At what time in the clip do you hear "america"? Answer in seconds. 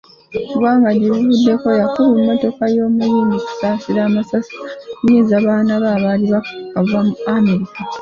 7.35-7.79